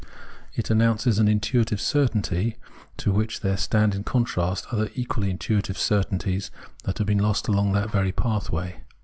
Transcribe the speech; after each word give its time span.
It 0.55 0.71
announces 0.71 1.19
an 1.19 1.27
intuitive 1.27 1.79
certainty, 1.79 2.57
to 2.97 3.11
which 3.11 3.41
there 3.41 3.55
stand 3.55 3.93
in 3.93 4.03
contrast 4.03 4.65
other 4.71 4.89
equally 4.95 5.29
intuitive 5.29 5.77
certainties 5.77 6.49
that 6.85 6.97
have 6.97 7.05
been 7.05 7.19
lost 7.19 7.47
along 7.47 7.73
that 7.73 7.91
very 7.91 8.11
pathway. 8.11 8.77